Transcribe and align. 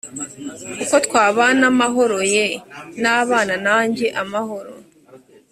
uko 0.83 0.95
twabana 1.05 1.65
amahoro 1.71 2.17
yee 2.33 2.51
nabane 3.01 3.55
nanjye 3.67 4.05
amahoro 4.21 4.71